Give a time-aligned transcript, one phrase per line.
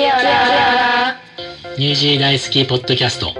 [0.00, 1.20] きよら。
[1.76, 3.34] ニュージー大好きポッドキャスト。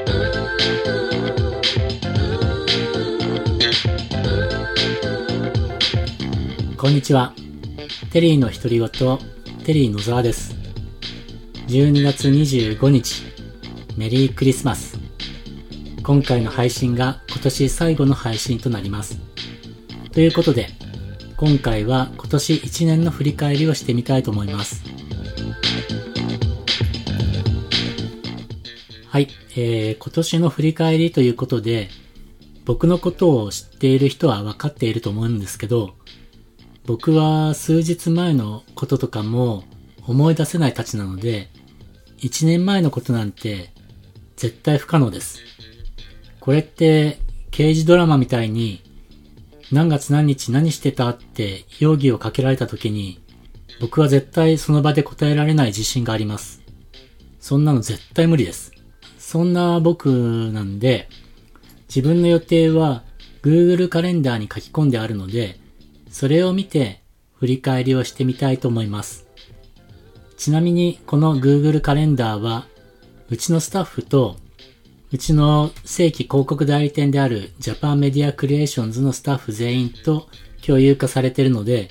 [6.76, 7.32] こんにちは。
[8.12, 8.88] テリーの独り言
[9.64, 10.54] テリー野沢です。
[11.68, 13.22] 12月25日
[13.96, 14.98] メリークリスマス。
[16.02, 19.18] 今回の配信が今年最後の配信となります。
[20.12, 20.68] ということで
[21.38, 24.79] 今回は今年1年の振り返りをしてみたいと思います。
[29.10, 31.88] はい、えー、今年の振り返りということで、
[32.64, 35.96] 僕のことを知っている人は分かっていると思うんですけど、
[36.86, 39.64] 僕は数日前のこととかも
[40.06, 41.48] 思い出せないたちなので、
[42.18, 43.72] 1年前のことなんて
[44.36, 45.40] 絶対不可能です。
[46.38, 47.18] これって
[47.50, 48.80] 刑事ドラマみたいに
[49.72, 53.20] 何月何日何してたって容疑をかけられた時に
[53.80, 56.62] 僕は絶対その場で答えられない自信があります。
[57.40, 58.69] そんなの絶対無理です。
[59.30, 61.08] そんな僕なんで、
[61.86, 63.04] 自分の予定は
[63.44, 65.60] Google カレンダーに書き込んであるので、
[66.10, 67.00] それを見て
[67.38, 69.28] 振り返りをしてみたいと思います。
[70.36, 72.66] ちなみにこの Google カレンダーは、
[73.28, 74.34] うちのスタッフと、
[75.12, 80.26] うちの正規広告代理店であるジャパンメディアクリエーションズのスタッフ全員と
[80.66, 81.88] 共有化されているので、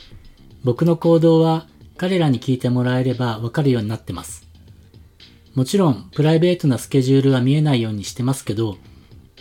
[0.65, 4.48] 僕の行動は彼らに聞いてもらえればわかるようになってます。
[5.55, 8.77] もちろん、プライベートなスケジュールは見えないようにしてますけど、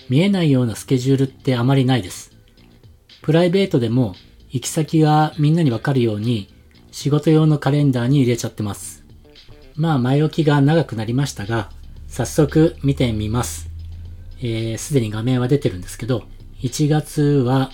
[0.08, 2.32] 見えないようなスケジュールってあまりないです。
[3.20, 4.14] プライベートでも、
[4.50, 6.48] 行き先がみんなにわかるように、
[6.92, 9.04] 仕事用のカレンダーに入れちゃってます。
[9.76, 11.70] まあ、前置きが長くなりましたが、
[12.08, 13.68] 早速見てみます。
[14.40, 16.24] えー、すでに画面は出てるんですけど、
[16.62, 17.70] 1月は、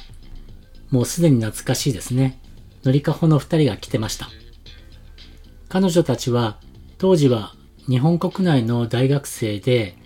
[0.91, 2.41] もうすでに懐かしいですね。
[2.83, 4.29] のりかほの二人が来てました。
[5.69, 6.59] 彼女たちは、
[6.99, 7.55] 当時は
[7.89, 9.97] 日本国内の大学生で、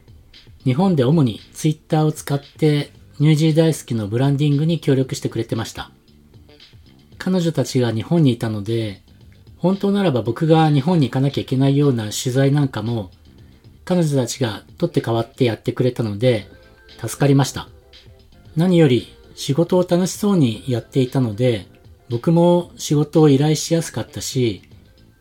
[0.64, 5.92] 日本で主にツイッターを使ってニュージー大好きのブランディングに協力してくれてました。
[7.18, 9.02] 彼女たちが日本にいたので、
[9.58, 13.10] 本当ならば僕が日本に行かなきゃいけないような取材なんかも、
[13.84, 16.48] 彼女たちが取って代わってやってくれたので、
[17.00, 17.68] 助かりました。
[18.56, 21.66] 何より仕事を楽しそうにやっていたので、
[22.08, 24.62] 僕も仕事を依頼しやすかったし、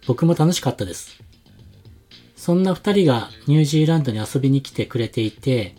[0.08, 1.22] 僕も楽しかったです。
[2.48, 5.76] そんな二人がニュージーランドに遊びに来てくれていて、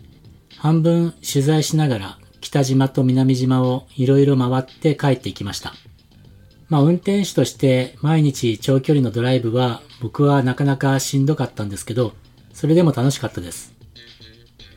[0.55, 5.73] 半分取材しながら北島と南島をいろいろ回って帰っていきました。
[6.67, 12.13] まあ運転手として毎日長距離のドライブは僕はなかなかしんどかったんですけど、
[12.53, 13.73] それでも楽しかったです。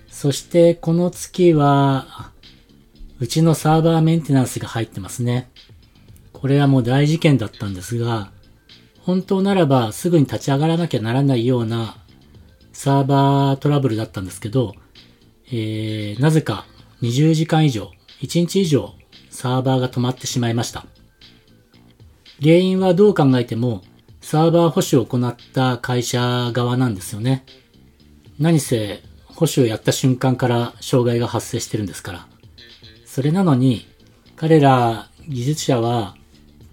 [0.09, 2.31] そしてこの月は、
[3.21, 5.51] うちのサーバーメンテナンスが入ってますね。
[6.33, 8.33] これはもう大事件だったんですが、
[9.05, 11.97] 本当ならばすぐに立ち上がらなきゃならないような
[12.73, 14.75] サーバートラブルだったんですけど、
[15.49, 16.67] えー、なぜか
[17.03, 17.91] 20時間以上、
[18.23, 18.95] 1日以上
[19.31, 20.87] サーバーが止まってしまいました。
[22.41, 23.83] 原因はどう考えても
[24.21, 27.45] サーバー保守を行った会社側なんですよね。
[28.39, 32.27] 何せ保守をやった瞬間から障害が発生してるんですから。
[33.05, 33.89] それなのに
[34.37, 36.17] 彼ら技術者は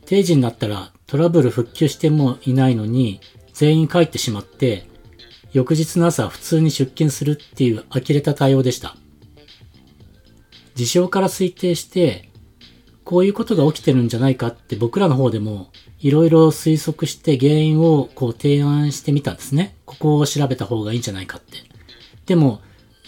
[0.09, 3.21] 定時になったらトラブル復旧してもいないのに、
[3.53, 4.87] 全員帰ってしまって、
[5.53, 8.95] 翌日の朝普通に出勤するっていう呆れた対応でした。
[10.73, 12.31] 事象から推定して、
[13.03, 19.75] こういうことが起きてるんじゃないかって僕らの方でもいろいろ推測して原因をこう提案してみたんですね。
[19.85, 21.57] ここを調べた方がいいんじゃないかって。
[22.25, 22.61] でも、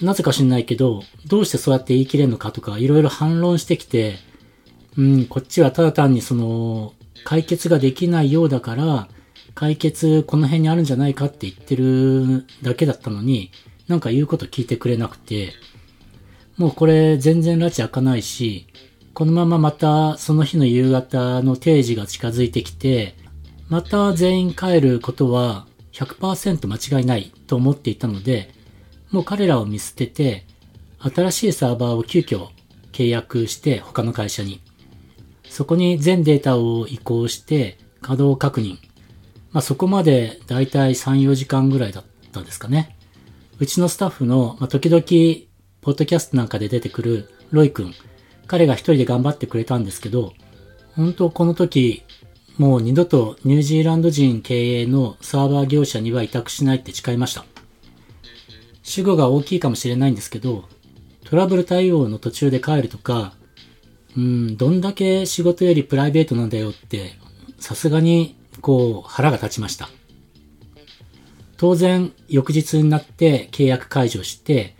[0.04, 4.20] なぜか知んないけど、どうしてそうやって言い切れるのかとかいろいろ反論してきて、
[4.98, 6.94] うん、こっちはただ単にその、
[7.24, 9.08] 解決ができないようだから、
[9.54, 13.52] 解決この辺にあるんじゃないかって言ってるだけだったのに、
[13.88, 15.54] なんか言うこと聞いてくれなくて、
[16.58, 18.68] もうこれ全然拉致開かないし、
[19.14, 23.16] このまままたその日の夕方の定時が近づいてきて、
[23.68, 28.54] また全員帰ることは100%間違いないと思っていたので、
[29.12, 30.46] もう彼らを見捨てて、
[31.00, 32.50] 新しいサーバーを急遽
[32.92, 34.62] 契約して他の会社に。
[35.52, 38.78] そこに全データを移行して稼働確認。
[39.52, 42.98] まあ、そこまでだいたい3、4時間ぐらいだったんですかね。
[43.60, 45.04] うちのスタッフの、まあ、時々、
[45.82, 47.94] ポッドキャストなんかで出てくるロイ君。
[48.48, 50.32] 彼が一人で頑張ってくれたんですけど、
[50.96, 52.04] 本当この時、
[52.58, 57.44] もう二度とニュージーランド人経営のサーバー業者には委託しないって誓いました。
[58.84, 60.64] 主語が大きいかもしれないんですけど、
[61.26, 63.34] トラブル対応の途中で帰るとか、
[64.18, 67.14] うん、どんだけ仕事よりプライベートなんだよって、
[67.60, 69.90] さすがに、こう、腹が立ちました。
[71.58, 74.76] 当然翌日になって契約解除して、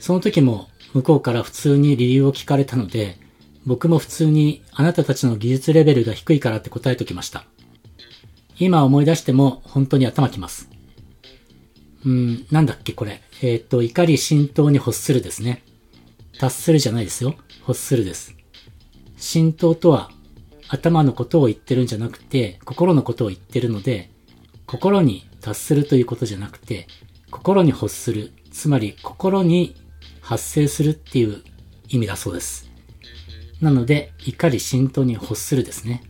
[0.00, 3.18] その時も向こうから普通に理由を聞かれたので、
[3.66, 7.44] 僕も普通にあなたたちの技術レベルが低いからって答えときました。
[8.58, 10.68] 今思い出しても本当に頭きます。
[12.04, 13.22] うん、なんだっけこれ。
[13.42, 15.62] えっ、と、怒り浸透に欲するですね。
[16.38, 17.34] 達するじゃないですよ。
[17.60, 18.34] 欲するです。
[19.22, 20.10] 浸透とは
[20.68, 24.10] 頭のことを言ってるんじゃなくて、心のことを言ってるので、
[24.66, 26.88] 心に達するということじゃなくて、
[27.30, 28.32] 心に欲する。
[28.50, 29.76] つまり、心に
[30.20, 31.40] 発生するっていう
[31.88, 32.68] 意味だそうです。
[33.60, 36.02] なので、怒り浸透に欲するですね。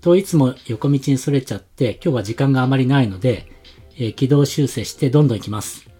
[0.00, 3.50] といつも横道にそれちゃって、今日は時間があまりないので、
[3.96, 5.90] えー、軌道修正してどんどん行きます。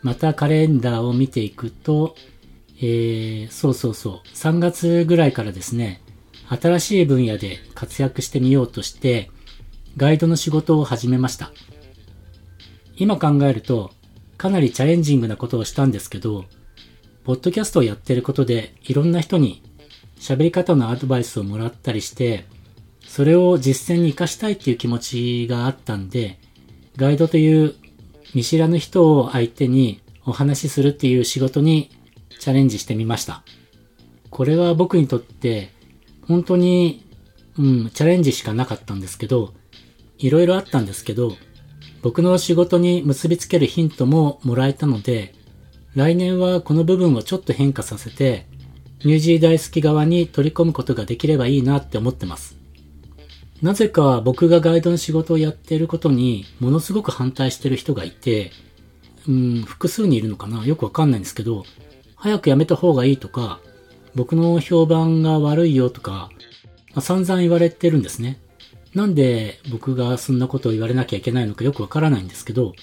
[0.00, 2.16] またカレンダーを見ていくと、
[2.78, 6.02] えー、そうそうそう、3月ぐらいからですね、
[6.48, 9.30] 新しい分野で活躍してみようとして、
[9.96, 11.52] ガイドの仕事を始めました。
[12.96, 13.92] 今考えると、
[14.36, 16.44] かなりチャレンジングなことをしたんですけど、
[17.24, 19.62] ポッドキャストをやってることで、いろんな人に
[20.18, 22.44] 喋り方のアドバイスをもらったりして、
[23.06, 26.38] それを実践に活かしたいっていう気持ちがあったんで、
[26.96, 27.74] ガイドという
[28.34, 31.90] 見知らぬ人を相手にお話しするっていう仕事に
[32.38, 33.42] チャレンジしてみました。
[34.30, 35.72] これは僕にとって
[36.26, 37.04] 本当に、
[37.58, 39.54] うん、チャレンジしかなかったんですけど、
[40.18, 41.32] いろいろあったんですけど、
[42.02, 45.34] 僕の仕事に結びつけるヒントももらえたので、
[45.94, 48.46] 来年はこの部分をちょっと変化させて、
[49.04, 52.56] ニュージー大好き側に取り込むことができればいいなって思ってます。
[53.62, 58.50] なぜか僕がガイドの仕事をやっていることにものすごく反対してる人がいて、
[59.26, 60.64] うん、複数にいるのかな？
[60.66, 61.64] よくわかんないんですけど、
[62.16, 63.60] 早くやめた方がいいとか、
[64.14, 66.30] 僕の評判が悪いよとか、
[66.90, 68.40] まあ、散々言われてるんですね。
[68.94, 72.74] なんで僕がそんなことを言われなきゃいけないのかよくわからないんですけど、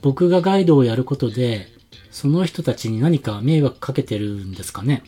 [0.00, 1.66] 僕がガイドをやることで、
[2.10, 5.02] その人たちに何か迷惑かけてるんですかね。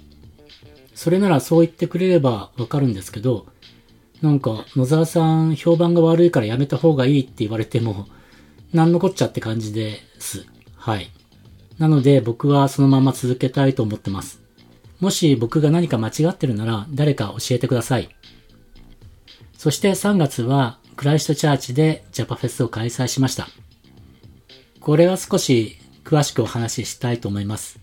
[0.94, 3.47] それならそう言ってくれればわかるんですけど、
[4.20, 8.06] なんか野沢さん評判が悪いからやめた方がいいって言われても、
[8.73, 10.47] なんのこっちゃって感じです。
[10.76, 11.11] はい。
[11.79, 14.41] なので僕はそのまま続けたいと思ってます。
[15.01, 18.15] もし僕が何か間違ってるなら誰か教えてください。
[19.57, 23.49] そして3月はクライストチャーチでジャパフェスを開催しました。
[24.81, 27.79] これは少し詳しくお話ししたいと思います。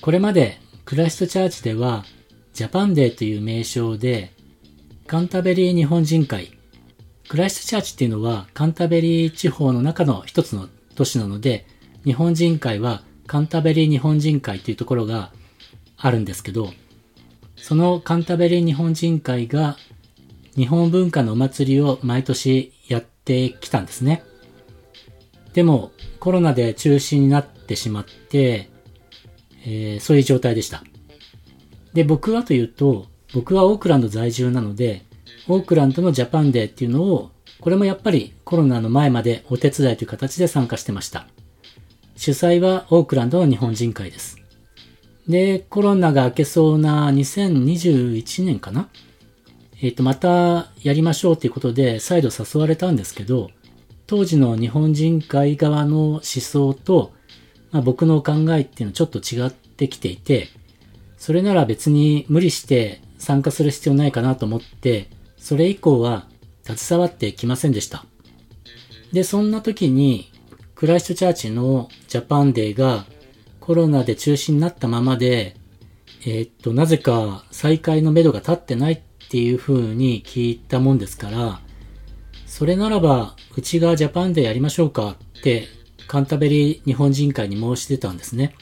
[0.00, 2.04] これまでクライストチャーチでは
[2.52, 4.32] ジャパンデーという名称で
[5.06, 6.52] カンタベリー日本人会
[7.28, 11.66] クライストチャーチっていうのはカンタベリー地方の中の一つの都市なので
[12.04, 15.32] 日本人会はカンタベリー日本人会というところが
[15.96, 16.72] あるんですけど
[17.56, 19.76] そのカンタベリー日本人会が
[20.56, 24.24] 日本文化のお祭りを毎年やってきたんですね。
[25.52, 28.70] でもコロナで中止になってしまって、
[29.64, 30.82] えー、そういう状態でした。
[31.92, 35.04] で、僕はというと、僕はオークランド在住なので、
[35.48, 37.30] オークランドのジャパンデーっていうのを、
[37.60, 41.26] これもやっぱりコロナの前までお手伝いという形で参加してました。
[42.20, 44.36] 主催はオークランドの日本人会です。
[45.26, 48.90] で、コロナが明けそうな2021年かな？
[49.80, 53.48] えっ、ー、と、またやりましょうということで再度誘われたんですけど、
[54.06, 57.14] 当時の日本人会側の思想と、
[57.70, 60.48] まあ、僕の考えっていうのはちょっと違ってきていて、
[61.16, 65.08] それなら別に無理して参加する必要ないかなと思って、
[65.38, 66.26] それ以降は
[66.64, 68.04] 携わってきませんでした。
[69.10, 70.29] で、そんな時に、
[70.80, 73.04] クライストチャーチのジャパンデーが
[73.60, 75.54] コロナで中止になったままで、
[76.22, 81.60] えー、っと、なぜか再開のめどが立ってないっていう風に聞いたもんですから、
[82.46, 85.68] それならば、うちがジャパンでやりましょうかって、
[86.06, 88.54] カンタベリー日本人会に申し出たんですね。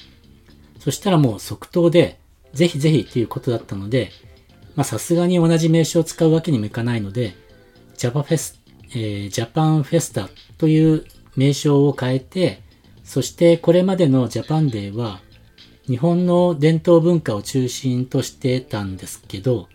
[0.81, 2.19] そしたらもう即答で、
[2.53, 4.11] ぜひぜひっていうことだったので、
[4.75, 7.37] まあさすがに同じ名称を使うわけにもいかないので、
[7.97, 8.61] ジャパフェス、
[8.91, 11.05] えー、ジャパンフェスタという
[11.38, 12.61] 名称を変えて、
[13.04, 15.21] そしてこれまでのジャパンデーは、
[15.87, 19.68] 日本の伝統文化を中心としてたんですけど、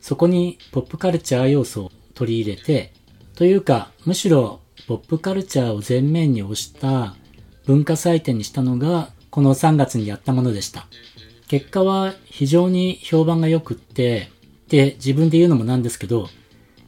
[0.00, 2.92] そこにポップカルチャー要素を取り入れて、
[3.34, 7.16] というか、むしろポップカルチャーを前面に押した
[7.66, 10.86] 文化祭典にしたのが、この3月にやったものでした。
[11.48, 14.30] 結果は非常に評判が良くって、
[14.68, 16.28] で、自分で言うのもなんですけど、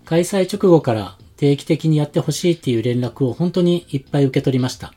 [0.04, 4.92] 開催直後から定期的にやってほしいっていう連絡を本当にいっぱい受け取りました。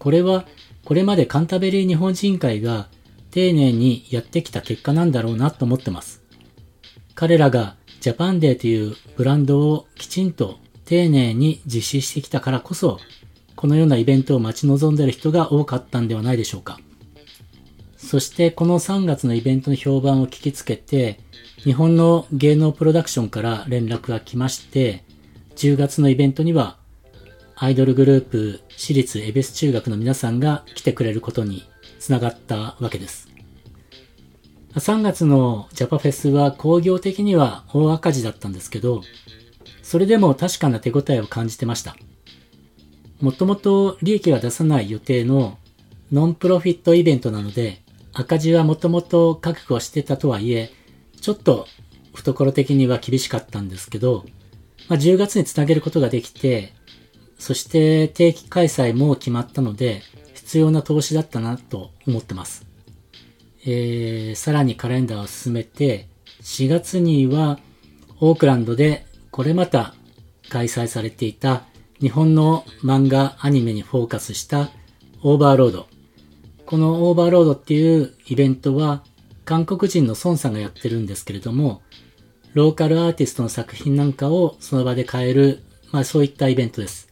[0.00, 0.44] これは、
[0.84, 2.88] これまでカンタベリー日本人会が
[3.30, 6.20] 丁寧にやってきた結果なんだろうなと思ってます。
[7.14, 12.98] 彼らがジャパンデーというブランドをきちんと丁寧に実施してきたからこそ、
[13.54, 16.80] このようなイベントを待ち望んでいる人が多かったんではないでしょうか。
[17.96, 21.20] そしてこの3月のイベントの評判を聞きつけて、
[21.58, 25.04] 日本の芸能プロダクションから連絡が来まして、
[25.56, 26.78] 10月のイベントには
[27.56, 33.28] アイドルグループ私立恵比寿中学の皆さんが来てくれることにつながったわけです。
[34.74, 39.02] 3月のジャパフェスは工業的には大赤字だったんですけど、
[39.82, 41.96] それでも確かな手応えを感じてました。
[43.20, 45.58] もともと利益が出さない予定の
[46.12, 50.70] ノンプロフィットイベントなので、赤字はもともと覚悟してたとはいえ、
[51.20, 51.66] ちょっと
[52.14, 54.24] 懐的には厳しかったんですけど、
[54.90, 56.72] まあ、10月につなげることができて、
[57.38, 60.02] そして定期開催も決まったので、
[60.34, 62.66] 必要な投資だったなと思ってます。
[63.64, 66.08] えー、さらにカレンダーを進めて、
[66.42, 67.60] 4月には
[68.18, 69.94] オークランドでこれまた
[70.48, 71.62] 開催されていた
[72.00, 74.70] 日本の漫画アニメにフォーカスした
[75.22, 75.86] オーバーロード。
[76.66, 79.04] このオーバーロードっていうイベントは
[79.44, 81.80] 韓国人の孫さんがやってるんですけれども、
[82.54, 87.08] ローカルアーティストの作品なんかをその場で買える、まあそういったイベントです。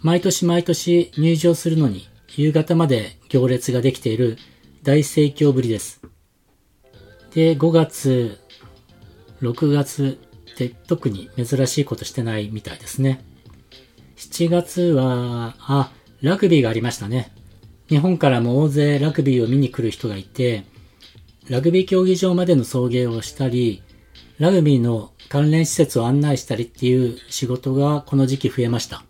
[0.00, 4.36] 毎年毎年入場するのに夕方まで行列ができている
[4.82, 6.02] 大盛況ぶりです。
[7.34, 8.38] で、5月、
[9.40, 10.18] 6月
[10.52, 13.24] って特に珍しいことしてないみたいですね。
[14.16, 17.32] 7月は、あ、ラグビーがありましたね。
[17.88, 20.64] 日本からも大勢ラグビーを見に来る人がいて、
[21.48, 23.82] ラグビー競技場までの送迎をしたり、
[24.42, 29.04] ラグビーの関連施設を案内したりっていう仕事がこの時期増えました。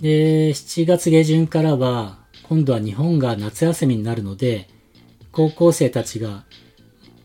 [0.00, 4.68] で、7月下旬からは、今度は日本が夏休みになるので、
[5.30, 6.42] 高校生たちが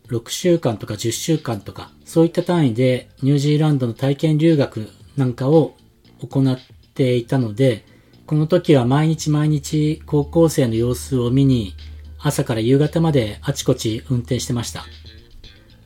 [0.10, 5.76] 6週間とか10週間とか、そういった単位でニュージーランドの体験留学なんかを
[6.20, 6.60] 行っ
[6.94, 7.84] ていたので、
[8.28, 11.74] この時は毎日毎日高校生の様子を見に、
[12.20, 14.86] 朝から夕方まであちこち運転してました。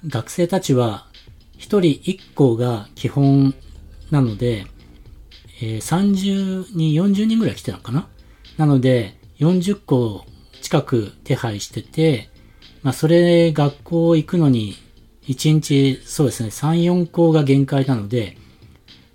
[0.07, 1.07] 学生たちは
[1.57, 3.55] 一人一校が基本
[4.12, 4.65] なので、
[5.62, 8.07] えー、30人、40人ぐらい来てたのかな？
[8.57, 10.25] なので、40校
[10.62, 12.29] 近く手配してて、
[12.83, 14.75] まあ、それ、学校行くのに、
[15.27, 18.38] 1日、そうですね、3、4校が限界なので、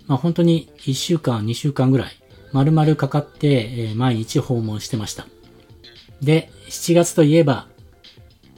[0.07, 2.11] まあ、本当に1週間、2週間ぐらい、
[2.51, 5.25] 丸々かかって、えー、毎日訪問してました。
[6.21, 7.67] で、7月といえば、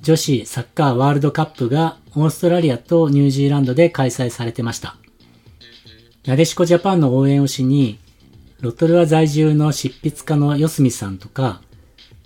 [0.03, 4.97] 女子サッカーワールドカップがオーストラリアとニュージーランドで開催されてました。
[6.25, 7.99] なでしこジャパンの応援をしに、
[8.59, 11.61] ロトルア在住の執筆家の四隅さんとか、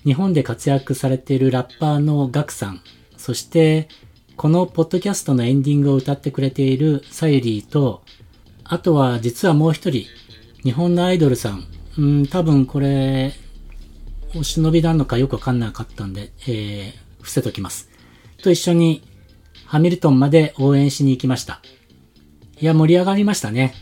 [0.03, 2.81] 日本で活躍されているラッパーのガクさん、
[3.15, 3.89] そして、
[4.37, 8.01] このポッドキャストのエンディングを歌ってくれているサユリーと、
[8.63, 10.07] あとは実はもう一人、
[10.63, 11.63] 日本のアイドルさん、
[11.99, 13.33] うん、多分これ、
[14.35, 17.89] お忍びなのかよくわかんなかったんで、えー、伏せときます。
[18.41, 19.03] と一緒に、
[19.65, 21.61] ハミルトンまで応援しに行きました。
[22.59, 23.75] いや、盛り上がりましたね。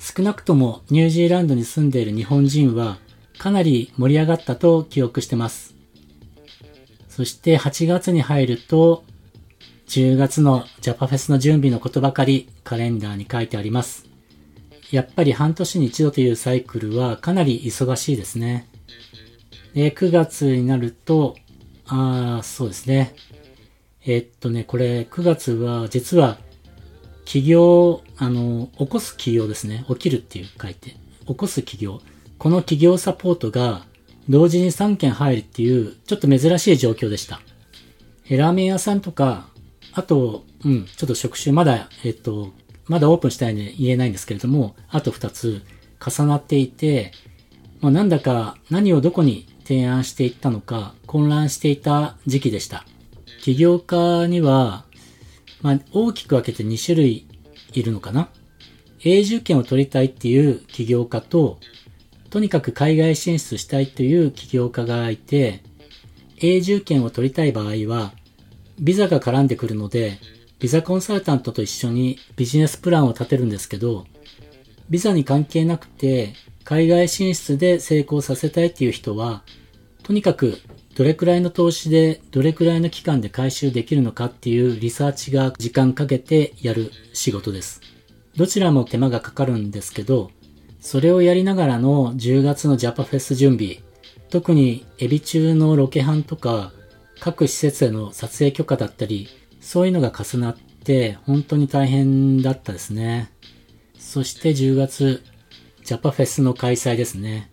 [0.00, 2.98] 少なくともニュージーランドに住んでいる日本人は
[3.38, 5.76] かなり盛り上がったと記憶してます。
[7.08, 9.04] そして8月に入ると
[9.86, 14.06] 10月のジャパフェスの準備のことばかりカレンダーに書いてあります。
[14.90, 18.68] やっぱり半年に一度というサイクルはかなり忙しいですね。
[19.74, 21.36] で、9月になると、
[21.94, 23.14] ああ、そうですね。
[24.06, 26.38] えっとね、これ9月は実は
[27.26, 29.84] 起業、あの、起こす企業ですね。
[29.88, 30.96] 起きるっていう書いて。
[31.26, 32.00] 起こす企業。
[32.38, 33.84] この企業サポートが
[34.26, 37.42] 同時に3件入るっていうちょっと珍しい状況でした。
[38.30, 39.48] ラーメン屋さんとか、
[39.92, 42.52] あと、うん、ちょっと職種まだ、えっと、
[42.86, 45.62] まだオープンしたいんで言えないんですけれども、あと2つ
[46.00, 47.12] 重なっていて、
[47.82, 52.84] まあ、なんだか何をどこに提案していったのか混乱していた時期でした。
[53.40, 54.84] 起業家には
[55.62, 57.26] まあ、大きく分けて2種類
[57.72, 58.28] いるのかな。
[59.04, 61.58] 永住権を取りたいっていう起業家と、
[62.30, 65.62] とにかく海外進出したいという起業家がいて、
[66.38, 68.12] 永住権を取りたい場合は、
[68.80, 70.18] ビザが絡んでくるので、
[70.58, 74.06] ビザコンサルタントと一緒にビジネスプランを立てるんですけど、
[74.90, 79.42] ビザに関係なくて、海外進出で成功させたいっていう人は、
[80.02, 80.58] とにかく
[80.94, 87.80] どれくらいの投資でどれくらいの期間で回収できるのかっていうリサーチが時間かけてやる仕事です。
[88.36, 90.30] どちらも手間がかかるんですけど、
[90.80, 93.78] それをやりながらの10月のジャパフェス準備、
[94.30, 96.72] 特にエビ中のロケハンとか、
[97.20, 99.28] 各施設への撮影許可だったり、
[99.60, 103.30] そういうのが重なって本当に大変だったですね。
[103.96, 105.22] そして10月、
[105.92, 107.50] ジャパフェスの開催ですね。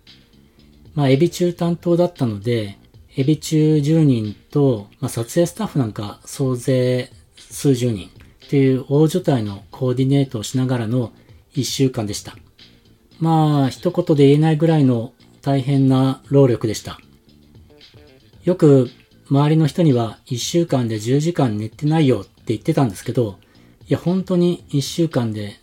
[0.95, 2.77] まあ、エビ中担当だったので、
[3.17, 11.11] エビ中10人と、まあ、撮影スタッフなんか総勢数十人っていう大所帯のコーディネートをしながらの
[11.53, 12.37] 1週間でした。
[13.19, 16.97] まあ、一言で言えないぐらいの大変な労力でした。
[18.45, 18.89] よく
[19.29, 23.37] 周りの人には1週間で10時間寝てないよって言ってたんですけど、
[23.89, 25.57] いや本当に1週間で、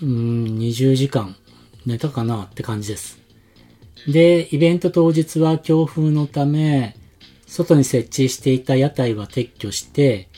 [0.00, 1.34] うん、20時間
[1.86, 3.18] 寝たかなって感じです。
[4.08, 6.96] で、イベント当日は強風のため、
[7.46, 10.28] 外に設置していた屋台は撤去して、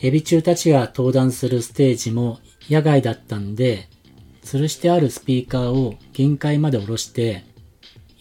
[0.00, 2.38] エビ中たちが登壇するステージも
[2.68, 3.88] 野外だったんで、
[4.44, 7.44] 吊るしてあるスピーカーを限界まで下ろして、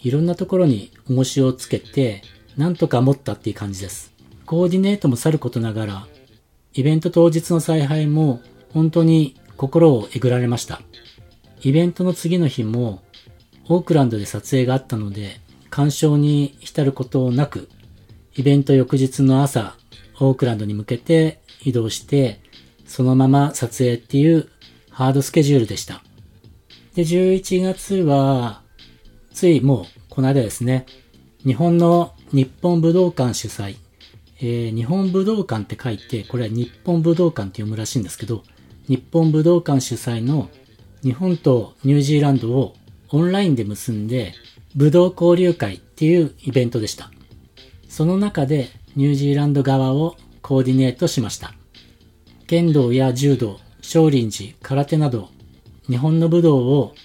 [0.02, 2.22] いろんなところに重しをつけて、
[2.56, 4.14] なんとか持ったっていう感じです。
[4.46, 6.08] コーディネートもさることながら、
[6.74, 8.42] イベント当日の采配も
[8.74, 10.82] 本当に心をえぐられました。
[11.62, 13.02] イベントの次の日も
[13.70, 17.70] オークランドで撮影があったので、干渉に浸ることなく、
[18.36, 19.76] イベント翌日の朝、
[20.20, 22.40] オークランドに向けて移動して、
[22.86, 24.48] そのまま撮影っていう
[24.90, 26.02] ハードスケジュールでした。
[26.96, 28.62] で、11月は、
[29.34, 30.86] ついもう、この間ですね、
[31.46, 33.76] 日本の日本武道館主催、
[34.40, 38.44] えー、日本武道館って書いて、これは日本武道館って読むらしいんですけど、
[38.88, 40.50] 日本武道館主催の
[41.04, 42.76] 日本とニュージーランドを
[43.10, 44.34] オンラインで結んで、
[44.76, 47.12] 武道交流会っていうイベントでした。
[47.88, 51.54] その中でニュージーランド側をコーディネートしました。
[52.48, 55.30] 剣道や柔道、少林寺、空手など、
[55.88, 56.96] 日本の武道を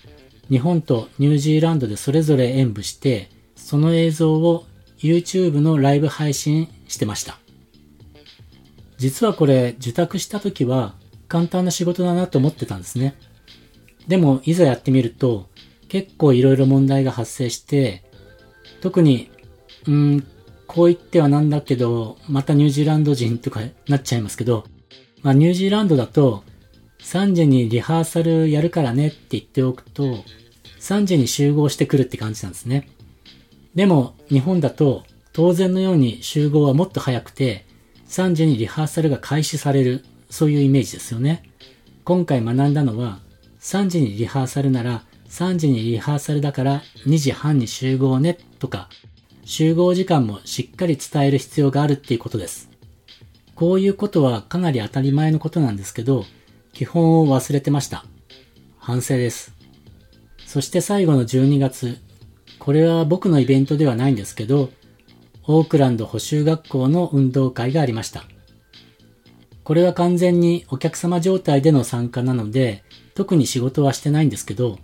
[0.51, 4.67] 日本とニュージーランドでそれぞれ演舞して、その映像を
[4.99, 7.39] YouTube のライブ配信してました。
[8.99, 10.95] 実はこれ受託した時は
[11.27, 13.17] 簡単な仕事だなと思ってたんですね。
[14.09, 15.49] でもいざやってみると
[15.89, 18.03] 結構いろいろ問題が発生して、
[18.81, 19.31] 特に、
[19.87, 20.27] うん、
[20.67, 24.65] こう言ってはなんだけど、またニュージーランド人とかなっちゃいますけど、
[25.23, 26.45] まあニュージーランドだと
[27.03, 30.25] 3時にリハーサルやるからねって言っておくと、
[30.81, 32.89] 3時に集合してくるって感じなんですね。
[33.75, 37.65] でも、日本だと、当然のように集合はもっと早くて、
[38.09, 41.43] 3時にリハーサルが開始される、そういうイメージですよね。
[42.05, 43.21] 今回学んだのは、
[43.63, 48.89] 3時にリハーサルなら、3時にリハーサルだから2時半に集合ね、とか、
[49.45, 52.71] 集合時間もしっかり伝える必要があるっていうことです。
[53.55, 56.25] こういうことはかなり当たり前のことなんですけど、
[56.73, 58.05] 基本を忘れてました。
[58.79, 59.55] 反省です。
[60.45, 61.99] そして最後の12月、
[62.59, 64.71] これは僕のイベントではないんですけど、
[65.47, 68.25] オークランド補修学校の運動会がありました。
[69.63, 72.83] これは完全にお客様状態での参加なので、
[73.15, 74.79] 特に仕事はしてないんですけど、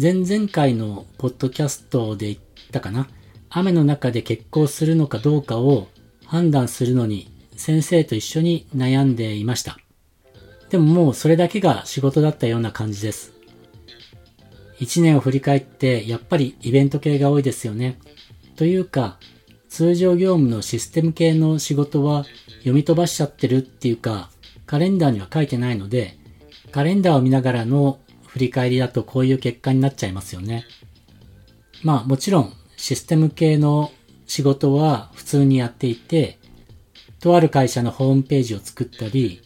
[0.00, 2.38] 前々回のポッドキャストで言っ
[2.70, 3.08] たかな？
[3.48, 5.88] 雨の中で結婚するのかどうかを
[6.26, 9.78] 判断するのに先生と一緒に悩んでいました。
[10.68, 13.32] でももうそれだけが仕事だったような感じです。
[14.78, 17.98] 一年を振り返ってやっぱりイベント系が多いですよね。
[18.56, 19.18] というか、
[19.70, 22.24] 通常業務のシステム系の仕事は
[22.58, 24.30] 読み飛ばしちゃってるっていうか、
[24.66, 26.18] カレンダーには書いてないので、
[26.76, 30.66] カレンダーを見ながらの振り返りだとこういう結果になっちゃいますよね。
[31.82, 33.92] まあもちろんシステム系の
[34.26, 36.38] 仕事は普通にやっていて、
[37.18, 39.40] とある会社のホームページを作ったり、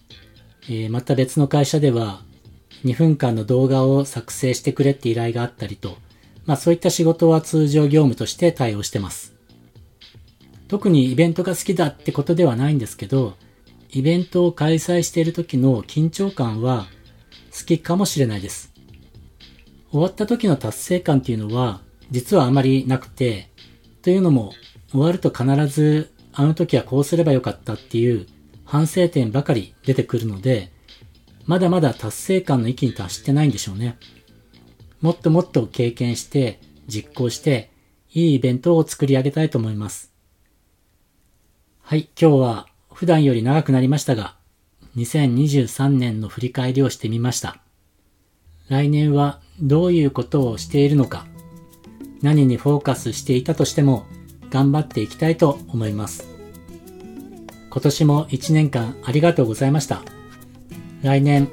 [0.65, 2.23] えー、また別の会社では
[2.85, 5.99] 2分間の動画を作成してくれって依頼があったりと、
[6.47, 9.37] まあそういった仕事は通常業務として対応してます。
[10.67, 13.35] 特にイベントが好きだってことではないんですけど、
[13.93, 16.89] イベントを開催している時の緊張感は
[17.53, 18.73] 好きかもしれないです。
[19.91, 23.51] 終わった時の達成感っていうのは実はあまりなくて、
[24.03, 24.53] というのも
[24.91, 28.27] 終わると必ずあの時はこうすればよかったっていう
[28.65, 30.73] 反省点ばかり出てくるので、
[31.47, 33.99] まだまだ達成感の域に達してないんでしょうね。
[35.01, 37.71] もっともっと経験して、実行して、
[38.13, 40.13] いいイベントを作り上げたいと思います。
[41.81, 44.37] はい、今日は普段より長くなりましたが、
[44.97, 47.59] 2023年の振り返りをしてみました。
[48.69, 51.27] 来年はどういうことをしているのか、
[52.23, 54.07] 何にフォーカスしていたとしても
[54.51, 56.29] 頑張っていきたいと思います。
[57.71, 60.03] 今年も1年間ありがとうございました。
[61.03, 61.49] 来年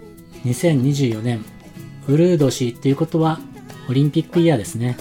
[0.45, 1.45] 2024年、
[2.08, 3.39] ウルー年っていうことは
[3.89, 4.97] オリンピックイヤーですね。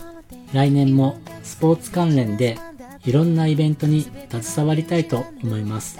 [0.53, 2.59] 来年もスポーツ関連で
[3.05, 5.99] いろんなイベントに携わりたいと思います。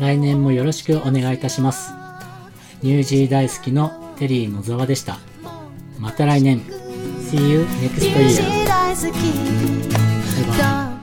[0.00, 1.92] 来年もよろしくお願いいたします。
[2.82, 5.18] ニュージー大好きのテリー野沢でした。
[5.98, 6.60] また来年。
[7.30, 8.14] See you next year.
[8.14, 8.24] バイ
[10.58, 10.95] バイ。